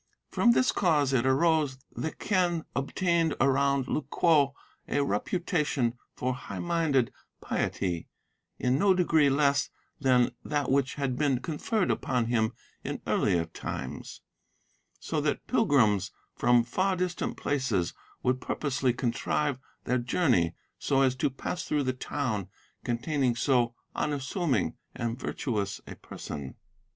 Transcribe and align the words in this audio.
From 0.31 0.53
this 0.53 0.71
cause 0.71 1.13
it 1.13 1.27
arose 1.27 1.77
the 1.95 2.09
Quen 2.11 2.65
obtained 2.75 3.35
around 3.39 3.87
Lu 3.87 4.01
kwo 4.01 4.55
a 4.87 5.03
reputation 5.03 5.93
for 6.15 6.33
high 6.33 6.57
minded 6.57 7.13
piety, 7.39 8.07
in 8.57 8.79
no 8.79 8.95
degree 8.95 9.29
less 9.29 9.69
than 9.99 10.31
that 10.43 10.71
which 10.71 10.95
had 10.95 11.19
been 11.19 11.37
conferred 11.39 11.91
upon 11.91 12.25
him 12.25 12.51
in 12.83 12.99
earlier 13.05 13.45
times, 13.45 14.21
so 14.99 15.21
that 15.21 15.45
pilgrims 15.45 16.09
from 16.35 16.63
far 16.63 16.95
distant 16.95 17.37
places 17.37 17.93
would 18.23 18.41
purposely 18.41 18.93
contrive 18.93 19.59
their 19.83 19.99
journey 19.99 20.55
so 20.79 21.01
as 21.03 21.15
to 21.15 21.29
pass 21.29 21.63
through 21.65 21.83
the 21.83 21.93
town 21.93 22.47
containing 22.83 23.35
so 23.35 23.75
unassuming 23.93 24.75
and 24.95 25.19
virtuous 25.19 25.79
a 25.85 25.93
person. 25.95 26.55